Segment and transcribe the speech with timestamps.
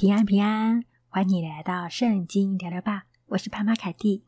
[0.00, 3.04] 平安平安，欢迎你来到圣经聊聊吧。
[3.26, 4.22] 我是潘妈凯蒂。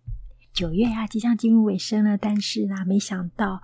[0.52, 3.62] 九月、啊，即将进入尾声了，但是呢，没想到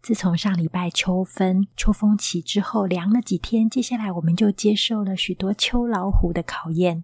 [0.00, 7.02] 自从上礼拜秋分、秋风起之后，凉了几天，接下来我们就接受了许多秋老虎的考验。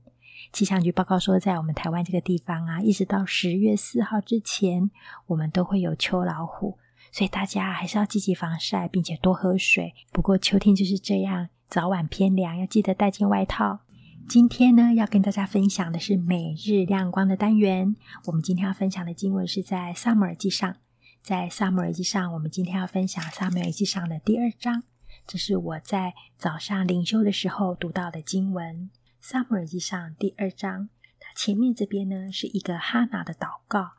[0.53, 4.89] 气象局报告说，在我们台湾这个地方啊，一直到十月四号之前，
[5.27, 6.79] 我们都会有秋老虎，
[7.11, 9.93] 所以大家还是要积极防晒，并且多喝水。
[10.13, 11.49] 不过秋天就是这样。
[11.69, 13.81] 早晚偏凉，要记得带件外套。
[14.29, 17.95] 今天呢，要跟大家分享的是每日亮光的单元。
[18.25, 20.77] 我们今天要分享的经文是在撒母耳记上，
[21.23, 24.83] 在撒母耳记上，我们今天要分享撒母耳记上的第二章。
[25.29, 28.91] 这是我在早上灵修的时候读到的经文。
[29.21, 30.89] 撒母耳记上第二章，
[31.21, 33.93] 它前面这边呢是一个哈拿的祷告。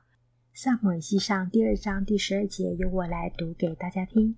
[0.53, 4.35] 撒母耳记上第二章第十二节，由我来读给大家听。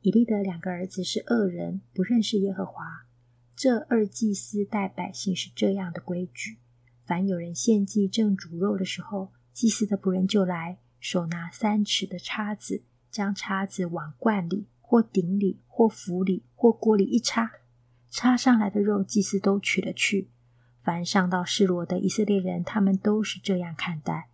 [0.00, 3.03] 以利的两个儿子是恶人，不认识耶和华。
[3.64, 6.58] 这二祭司带百姓是这样的规矩：
[7.06, 17.52] 凡有人献祭正煮肉的时候，祭司的仆人就来，手拿三尺的叉子，将叉子往罐里、或鼎里、或釜里、或锅里一插，
[18.10, 20.28] 插上来的肉，祭司都取了去。
[20.82, 24.28] 凡上到示罗的以色列人，他们都是这样看待。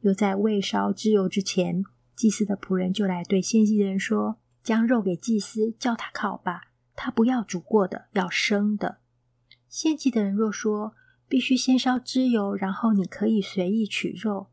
[0.00, 1.84] 又在未烧脂油之前，
[2.16, 4.38] 祭司的仆人就来对献祭的人说。
[4.64, 6.62] 将肉给祭司，叫他烤吧。
[6.94, 8.98] 他不要煮过的，要生的。
[9.68, 10.94] 献祭的人若说
[11.28, 14.48] 必须先烧脂油，然后你可以随意取肉，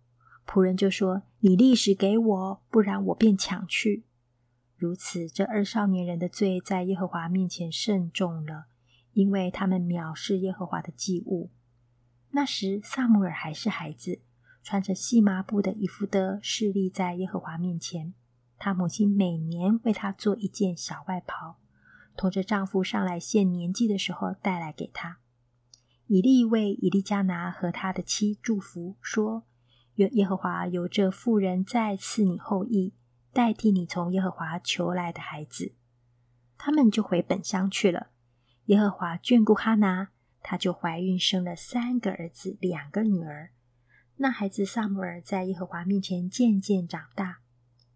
[0.47, 4.03] 仆人就说：“你立时给我，不然我便抢去。”
[4.75, 8.65] 如此，这二少年人的罪在耶和华面前甚重了，
[9.13, 11.51] 因为他们藐视耶和华的祭物。
[12.31, 14.21] 那时，撒母耳还是孩子，
[14.63, 18.15] 穿着细麻布的以弗得，侍立在耶和华面前。
[18.57, 21.57] 他母亲每年为他做一件小外袍，
[22.15, 25.17] 驮着丈夫上来献年纪的时候带来给他。
[26.07, 29.43] 以利为以利加拿和他的妻祝福，说
[29.95, 32.93] ：“愿耶和华由这妇人再赐你后裔，
[33.31, 35.73] 代替你从耶和华求来的孩子。”
[36.57, 38.07] 他们就回本乡去了。
[38.65, 40.09] 耶和华眷顾哈拿，
[40.43, 43.51] 她就怀孕生了三个儿子，两个女儿。
[44.17, 47.39] 那孩子撒母耳在耶和华面前渐渐长大。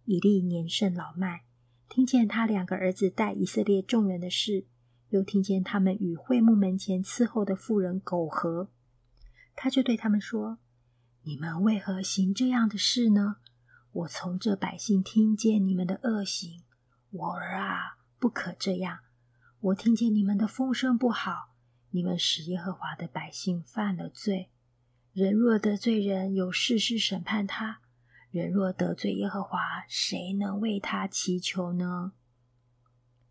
[0.05, 1.44] 以利年甚老迈，
[1.87, 4.65] 听见他两个儿子带以色列众人的事，
[5.09, 8.69] 又听见他们与会幕门前伺候的妇人苟合，
[9.55, 10.57] 他就对他们说
[11.23, 13.37] ：“你们为何行这样的事呢？
[13.91, 16.63] 我从这百姓听见你们的恶行，
[17.11, 18.99] 我儿啊，不可这样。
[19.61, 21.53] 我听见你们的风声不好，
[21.91, 24.49] 你们使耶和华的百姓犯了罪。
[25.13, 27.79] 人若得罪人，有事事审判他。”
[28.35, 32.11] 人若得罪耶和华，谁能为他祈求呢？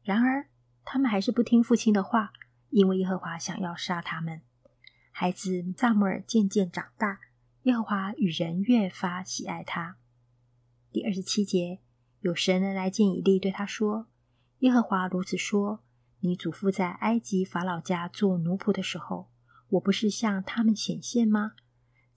[0.03, 0.47] 然而，
[0.82, 2.32] 他们还是不听父亲的话，
[2.70, 4.41] 因为耶和华想要杀他们。
[5.10, 7.20] 孩子撒母耳渐渐长大，
[7.65, 9.97] 耶和华与人越发喜爱他。
[10.91, 11.81] 第二十七节，
[12.21, 14.06] 有神人来见以利，对他说
[14.60, 15.81] ：“耶和华如此说：
[16.21, 19.28] 你祖父在埃及法老家做奴仆的时候，
[19.69, 21.53] 我不是向他们显现吗？”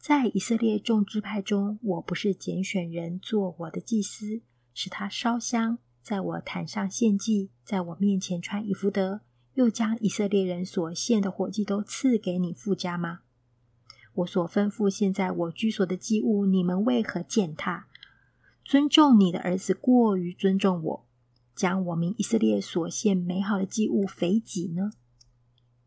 [0.08, 4.42] 在以色列众支派中，我不是拣选人做我的祭司，
[4.74, 9.20] 使他烧香，在我坛上献祭，在我面前穿以弗得，
[9.56, 13.20] 又将以色列人所献的火祭都赐给你富家吗？
[14.14, 17.88] 我所吩咐现在我居所的祭物，你们为何践踏？
[18.64, 21.06] 尊重你的儿子过于尊重我，
[21.54, 24.94] 将我民以色列所献美好的祭物肥己呢？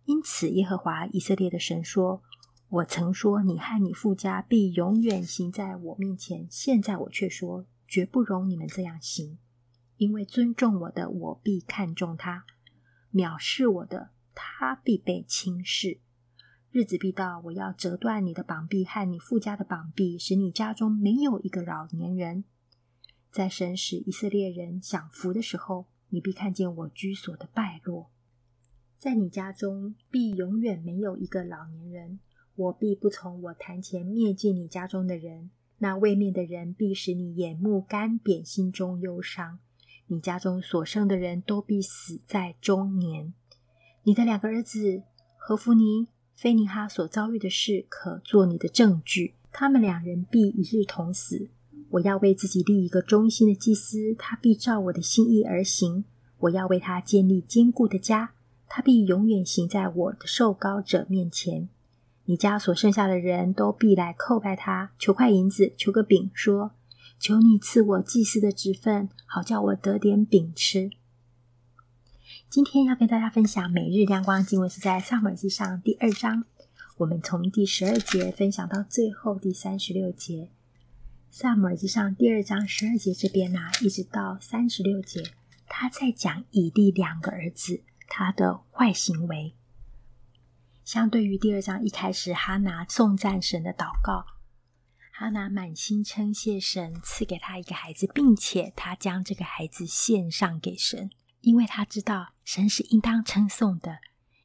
[0.04, 2.22] 因此，耶和华以色列的神说。
[2.70, 6.46] 我曾说，你和你父家必永远行在我面前。
[6.48, 9.38] 现在我却说，绝不容你们这样行，
[9.96, 12.44] 因为尊重我的，我必看重他；
[13.12, 15.98] 藐视我的，他必被轻视。
[16.70, 22.44] 日子必到，我要折断你的膀臂和你父家的膀臂，使你家中没有一个老年人。
[23.32, 28.10] 在神使以色列人享福的时候，你必看见我居所的败落。
[28.96, 32.20] 在你家中必永远没有一个老年人。
[32.60, 35.48] 我必不从我坛前灭尽你家中的人，
[35.78, 39.58] 那未灭的人必使你眼目干瘪，心中忧伤。
[40.08, 43.32] 你家中所生的人都必死在中年。
[44.02, 45.02] 你的两个儿子
[45.38, 49.32] 何弗尼、菲尼哈所遭遇的事，可做你的证据。
[49.50, 51.48] 他们两人必一日同死。
[51.92, 56.04] 我要为自己立一个忠心的祭司，他必照我的心意而行。
[56.40, 58.32] 我要为他建立坚固的家，
[58.68, 61.70] 他必永远行在我的受膏者面前。
[62.30, 66.70] 你家所剩下的人都必来叩拜他，求块银子，求个饼，说
[67.18, 70.90] ：“求你赐我祭司的职分，好叫我得点饼吃。”
[72.48, 76.44] 今天要跟大家分享每日亮光经文是在撒母耳记上第二章。
[76.98, 80.50] 我们从第十二节分享到最后第三十六节，
[81.32, 85.20] 撒母耳记上第二章十二节这边啊，一直到三十六节，
[85.66, 89.52] 他在讲以利两个儿子他的坏行为。
[90.92, 94.24] 相对于第二章一开始，哈拿颂赞神的祷告，
[95.12, 101.08] 哈拿满心称谢神赐给他一个孩子，并且他将这个孩子献上给神，
[101.42, 103.98] 因为他知道神是应当称颂的，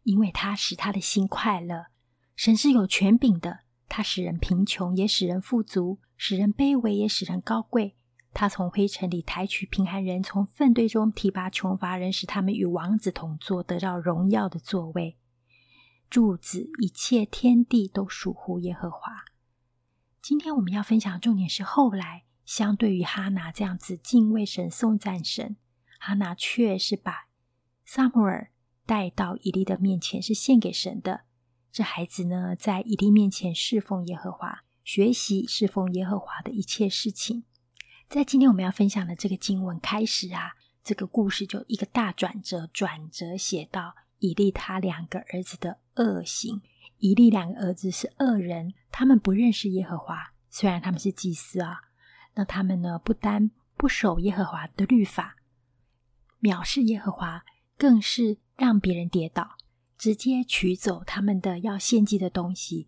[0.04, 1.88] 因为他使他的心快乐。
[2.36, 7.96] 神是有权柄的，他使人贫穷，也使人富足；使人卑微，也使人高贵。
[8.36, 15.18] 他从灰尘里抬取贫寒人，从粪堆中提拔穷乏人，使他们与王子同坐，得到荣耀的座位。
[16.16, 19.26] 柱子，一切天地都属乎耶和华。
[20.22, 25.58] 今天我们要分享的重点是，后来相对于哈拿这样子敬畏神、颂赞神，
[26.00, 27.28] 哈拿却是把
[27.86, 28.50] 撒母耳
[28.86, 31.26] 带到以利的面前，是献给神的。
[31.70, 37.44] 这孩子呢，在以利面前侍奉耶和华，学习侍奉耶和华的一切事情。
[38.08, 46.62] 在今天我们要分享的这个经文开始啊，这个故事就一个大转折，转折写到以利他两个儿子的恶行。
[47.00, 51.82] 以利两个儿子是恶人，他们不认识耶和华，虽然他们是祭司啊，
[52.34, 55.36] 那他们呢，不单不守耶和华的律法，
[56.42, 57.44] 藐视耶和华，
[57.78, 59.58] 更是让别人跌倒。
[59.98, 62.86] 直接取走他们的要献祭的东西。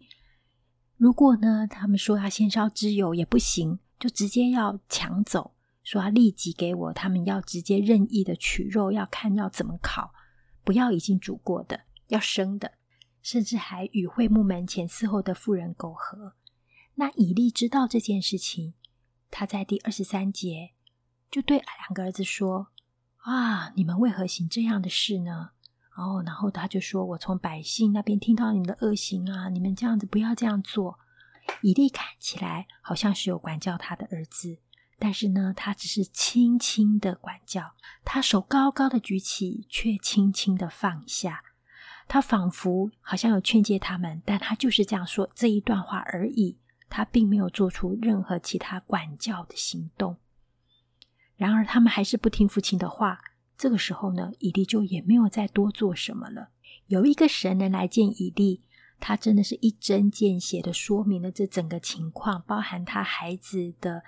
[0.98, 5.54] 如果呢，他们说要献烧脂油也不行，就直接要抢走，
[5.84, 6.94] 说要立即给我。
[6.94, 10.12] 他们要直接任意的取肉，要看要怎么烤，
[10.68, 12.74] 不要已经煮过的，要生的，
[13.22, 16.34] 甚至还与会幕门前伺候的妇人苟合。
[16.96, 18.74] 那以利知道这件事情，
[19.32, 20.72] 他在第二十三节
[21.32, 22.68] 就对两个儿子说
[23.24, 25.52] ：“啊，你们为何行这样的事呢？”
[25.96, 31.00] 哦，然后他就说：“我从百姓那边听到你们的恶行啊，你们这样子不要这样做。”
[31.64, 34.58] 以利看起来好像是有管教他的儿子，
[35.00, 37.74] 但是呢，他只是轻轻的管教，
[38.04, 41.44] 他手高高的举起，却轻轻的放下。
[42.08, 46.58] 他仿佛好像有劝诫他们，但他就是这样说这一段话而已，
[46.90, 50.18] 他并没有做出任何其他管教的行动。
[51.36, 53.20] 然而，他们还是不听父亲的话。
[53.58, 56.50] 这个时候呢，以利就也没有再多做什么了。
[56.86, 58.62] 有一个神人来见以利，
[59.00, 64.04] 他真的是一针见血的说明了这整个情况，包含他孩子的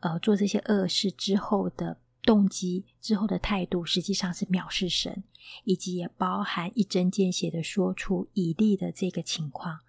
[0.00, 5.24] 呃做这些恶事之后的动机、之后的态度，实际上是藐视神，
[5.64, 9.80] 以及也包含一针见血的说出以利的这个情况：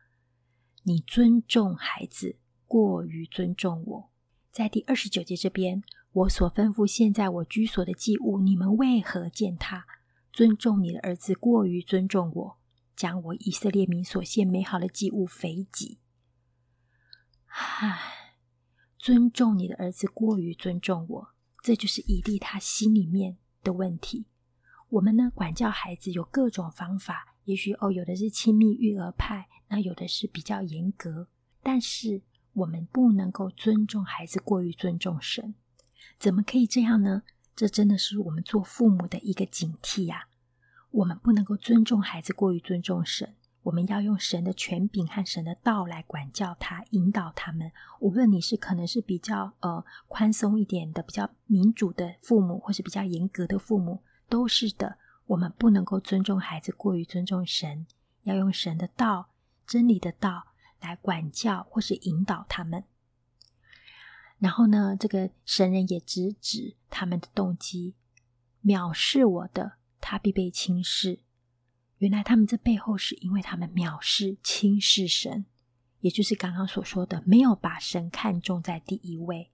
[0.84, 2.36] 你尊重孩子
[2.68, 4.10] 过于尊重我。
[4.52, 5.84] 在第二十九节这边。
[6.14, 9.84] 我所吩咐现在我居所的祭物，你们为何践踏？
[10.32, 12.58] 尊重你的儿子过于尊重我，
[12.96, 16.00] 将我以色列民所献美好的祭物肥己。
[17.48, 18.00] 唉，
[18.98, 21.30] 尊重你的儿子过于尊重我，
[21.62, 24.26] 这就是以利他心里面的问题。
[24.90, 31.28] 我们呢，管教孩子有各种方法，也许哦，有的是亲密育儿派，那有的是比较严格，
[31.62, 32.22] 但是
[32.54, 35.56] 我们不能够尊重孩子过于尊重神。
[36.20, 37.24] 怎么可以这样呢？
[37.56, 40.28] 这真的是我们做父母的一个警惕呀！
[40.94, 47.72] 我们不能够尊重孩子过于尊重神，我们要用神的权柄和神的道来管教他、引导他们。
[48.00, 55.00] 无论你是可能是比较呃宽松一点的、比较民主的父母，或是比较严格的父母，都是的。
[55.26, 57.88] 我们不能够尊重孩子过于尊重神，
[58.22, 59.30] 要用神的道、
[59.66, 60.44] 真理的道
[60.80, 62.84] 来管教或是引导他们。
[64.38, 67.96] 然后呢，这个神人也直指他们的动机：
[68.64, 71.20] 藐视我的，他必被轻视。
[72.00, 75.46] 原来他们这背后是因为他们藐视、轻视神，
[76.02, 79.50] 也就是刚刚所说的，没有把神看重在第一位。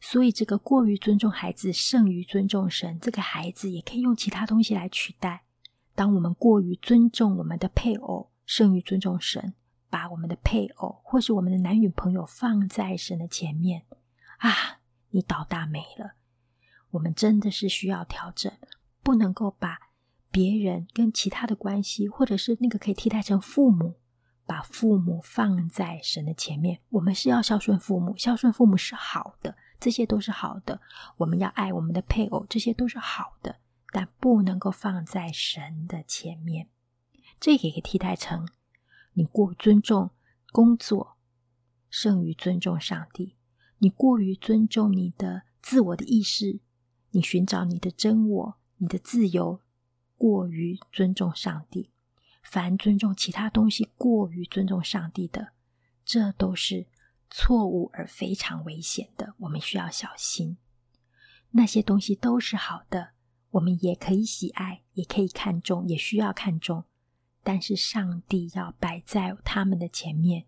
[0.00, 5.42] 所以，这个过于尊重孩子，胜于尊重神，这个孩子也可以用其他东西来取代。
[5.96, 9.52] 当我们过于尊重我们的配偶，胜于尊重神，
[9.90, 13.82] 把我们的配偶或是我们的男女朋友放在神的前面。
[14.38, 14.78] 啊，
[15.10, 16.12] 你倒大霉了！
[16.92, 18.52] 我们真的是需要调整，
[19.02, 19.78] 不能够把
[20.30, 23.96] 别人跟其他的关系，或者是那个可以替代成父母，
[24.46, 26.80] 把父母放在神的前面。
[26.90, 30.80] 我们是要孝顺父母，孝顺父母是好的，这些都是好的。
[31.16, 33.56] 我们要爱我们的配偶，这些都是好的，
[33.92, 36.68] 但不能够放在神的前面。
[37.40, 38.46] 这也可以替代成
[39.14, 40.10] 你过尊重
[40.52, 41.16] 工作，
[41.88, 43.36] 胜于尊重上帝。
[43.78, 46.60] 你过于尊重你的自我的意识，
[47.12, 49.60] 你寻找你的真我，你的自由，
[50.16, 51.90] 过于尊重上帝。
[52.42, 55.52] 凡尊重其他东西过于尊重上帝的，
[56.04, 56.86] 这都是
[57.30, 59.34] 错误而非常危险的。
[59.40, 60.56] 我们需要小心。
[61.50, 63.10] 那些东西都是好的，
[63.50, 66.84] 我们也可以喜爱，也可以看重，也需要看重。
[67.44, 70.46] 但是上帝要摆在他们的前面，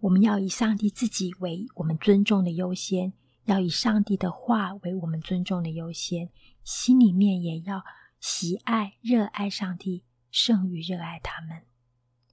[0.00, 3.12] 我们要以上帝自己为我们尊重的优先，
[3.44, 6.28] 要以上帝的话为我们尊重的优先，
[6.68, 7.82] 心里面也要
[8.20, 11.62] 喜爱、热爱上帝，胜于热爱他们。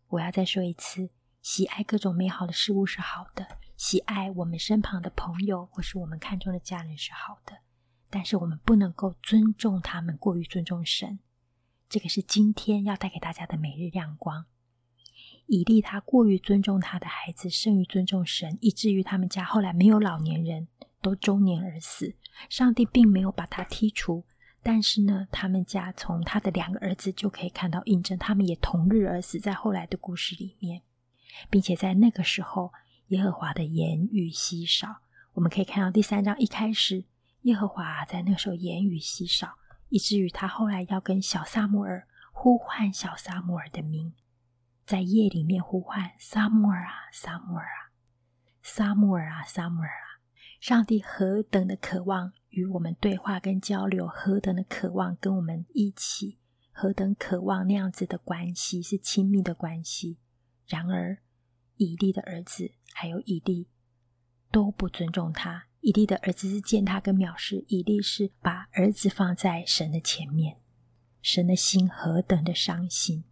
[0.09, 1.09] 我要再说一次，
[1.41, 7.59] 喜爱各种美好的事物是好的，喜爱我们身旁的朋友或是我们看中的家人是好的。
[8.09, 11.19] 但是我们不能够尊重他们过于尊重神，
[11.87, 14.43] 这个是今天要带给大家的每日亮光。
[15.47, 20.67] 以利他过于尊重他的孩子，胜于尊重神，以至于他们家后来没有老年人，
[21.05, 22.15] 都中年而死。
[22.49, 24.25] 上帝并没有把他剔除，
[24.63, 30.81] 但是呢，他们家从他的两个儿子就可以看到印证，他们也同日而死在后来的故事里面，
[31.51, 32.73] 并且在那个时候，
[33.09, 35.01] 耶和华的言语稀少。
[35.33, 37.05] 我们可以看到第三章一开始。
[37.43, 39.55] 耶和华在那时候言语稀少，
[39.89, 44.13] 以至于他后来要跟小撒母耳呼唤小撒母耳的名，
[44.87, 47.93] 在夜里面呼唤撒母耳啊，撒母耳啊，
[48.63, 50.04] 撒母耳啊，撒母耳啊！
[50.65, 56.39] 上帝何等的渴望与我们对话跟交流，何等的渴望跟我们一起，
[56.71, 60.17] 何等渴望那样子的关系是亲密的关系。
[60.65, 61.19] 然而，
[61.77, 63.67] 以利的儿子还有以利
[64.49, 65.67] 都不尊重他。
[65.81, 70.57] 以利的儿子是践踏跟藐视，以利是把儿子放在神的前面，
[71.21, 73.23] 神的心何等的伤心，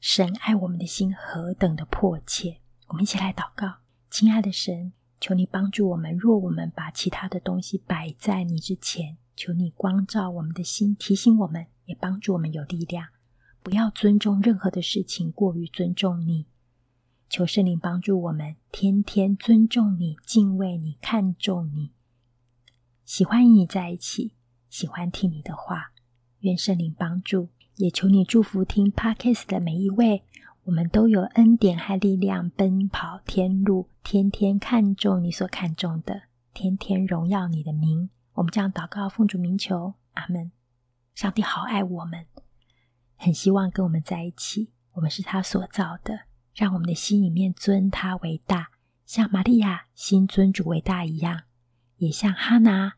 [0.00, 2.62] 神爱我们的心何等的迫切。
[2.86, 3.80] 我们一起来祷告，
[4.10, 6.16] 亲爱的神，求你帮助我们。
[6.16, 13.08] 若我们把其他的东西摆在你之前，求你光照我们的心，提醒我们，也帮助我们有力量，
[13.62, 16.46] 不要尊重任何的事情过于尊重你。
[17.28, 21.90] 求圣灵帮助我们，天天尊重你、敬畏你、看重你，
[23.04, 24.32] 喜欢与你在一起，
[24.70, 25.92] 喜欢听你的话。
[26.40, 30.22] 愿圣灵帮助，也求你祝福听 Podcast 的每一位，
[30.66, 38.10] 我们都有恩典和力量奔跑天路，天天看重你所看重的，天天荣耀你的名。
[38.34, 40.50] 我们这样祷告，奉主名求，阿门。
[41.14, 42.26] 上帝好爱我们，
[43.16, 46.22] 很希望跟我们在一起，我们是他所造的。
[46.52, 48.70] 让我们的心里面尊他为大，
[49.04, 51.42] 像玛利亚心尊主为大一样，
[51.98, 52.94] 也像哈拿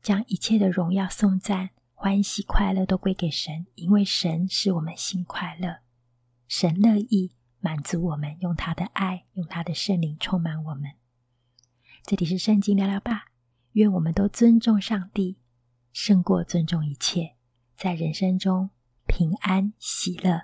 [0.00, 5.80] 将一切的荣耀颂赞、欢喜快乐都归给神，因为神使我们心快乐，
[6.50, 7.30] 神乐意
[7.60, 10.90] 满足我们，用他的爱，用他的圣灵充满我们。
[12.04, 13.26] 这里是圣经聊聊吧，
[13.74, 15.36] 愿我们都尊重上帝，
[15.92, 17.34] 胜过尊重一切，
[17.76, 18.70] 在人生中
[19.06, 20.42] 平安喜乐。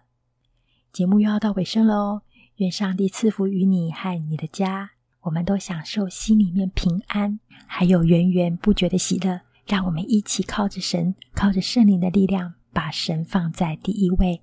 [0.92, 2.22] 节目又要到尾声了哦。
[2.58, 9.40] 愿上帝赐福于你和你的家，我们都享受心里面平安，还有源源不绝的喜乐。
[9.66, 14.40] 让我们一起靠着神，靠着圣灵的力量，把神放在第一位。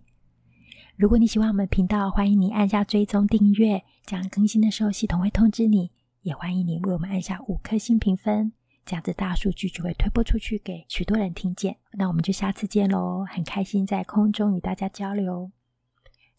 [0.96, 5.90] 如果你喜欢我们的频道，欢迎你按下追踪订阅，这样更新的时候系统会通知你。
[6.22, 8.54] 也欢迎你为我们按下五颗星评分，
[8.86, 11.76] 这样子大数据就会推播出去给许多人听见。
[11.94, 15.52] 那我们就下次见喽，很开心在空中与大家交流。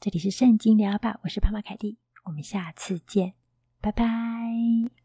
[0.01, 3.35] 这里是圣经聊吧，我是帕玛凯蒂，我们下次见，
[3.81, 5.04] 拜拜。